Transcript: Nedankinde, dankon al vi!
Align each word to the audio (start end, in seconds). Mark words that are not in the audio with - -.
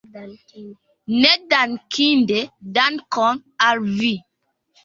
Nedankinde, 1.25 2.41
dankon 2.79 3.45
al 3.69 3.87
vi! 4.01 4.13